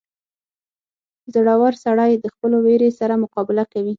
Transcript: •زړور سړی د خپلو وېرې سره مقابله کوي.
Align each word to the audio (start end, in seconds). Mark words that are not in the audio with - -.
•زړور 1.33 1.73
سړی 1.85 2.11
د 2.17 2.25
خپلو 2.33 2.57
وېرې 2.65 2.89
سره 2.99 3.13
مقابله 3.23 3.63
کوي. 3.73 3.89